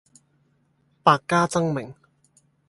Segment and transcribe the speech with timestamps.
[1.03, 1.93] 百家爭鳴